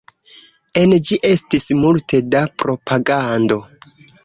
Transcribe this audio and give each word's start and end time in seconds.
En 0.81 0.95
ĝi 1.09 1.19
estis 1.33 1.69
multe 1.83 2.23
da 2.37 2.43
propagando. 2.65 3.61